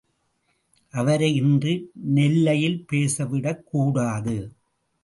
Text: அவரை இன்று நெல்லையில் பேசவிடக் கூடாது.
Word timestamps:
அவரை 0.93 1.35
இன்று 1.35 1.91
நெல்லையில் 1.93 2.85
பேசவிடக் 2.91 3.65
கூடாது. 3.65 4.37